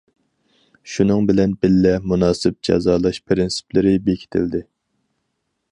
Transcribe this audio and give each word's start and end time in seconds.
شۇنىڭ 0.93 1.27
بىلەن 1.31 1.53
بىللە، 1.65 1.91
مۇناسىپ 2.13 2.57
جازالاش 2.69 3.21
پىرىنسىپلىرى 3.27 3.95
بېكىتىلدى. 4.09 4.65